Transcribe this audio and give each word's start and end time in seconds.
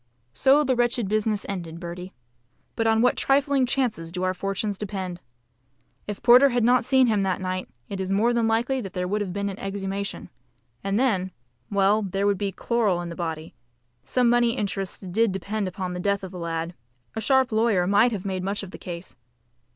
So 0.33 0.63
the 0.63 0.75
wretched 0.75 1.07
business 1.07 1.45
ended, 1.47 1.79
Bertie. 1.79 2.11
But 2.75 2.87
on 2.87 3.03
what 3.03 3.15
trifling 3.15 3.67
chances 3.67 4.11
do 4.11 4.23
our 4.23 4.33
fortunes 4.33 4.79
depend! 4.79 5.21
If 6.07 6.23
Porter 6.23 6.49
had 6.49 6.63
not 6.63 6.85
seen 6.85 7.05
him 7.05 7.21
that 7.21 7.39
night, 7.39 7.69
it 7.87 8.01
is 8.01 8.11
more 8.11 8.33
than 8.33 8.47
likely 8.47 8.81
that 8.81 8.93
there 8.93 9.07
would 9.07 9.21
have 9.21 9.31
been 9.31 9.47
an 9.47 9.59
exhumation. 9.59 10.29
And 10.83 10.99
then, 10.99 11.29
well, 11.69 12.01
there 12.01 12.25
would 12.25 12.39
be 12.39 12.51
chloral 12.51 12.99
in 12.99 13.09
the 13.09 13.15
body; 13.15 13.53
some 14.03 14.27
money 14.27 14.57
interests 14.57 14.97
DID 15.01 15.31
depend 15.33 15.67
upon 15.67 15.93
the 15.93 15.99
death 15.99 16.23
of 16.23 16.31
the 16.31 16.39
lad 16.39 16.73
a 17.15 17.21
sharp 17.21 17.51
lawyer 17.51 17.85
might 17.85 18.11
have 18.11 18.25
made 18.25 18.41
much 18.43 18.63
of 18.63 18.71
the 18.71 18.79
case. 18.79 19.15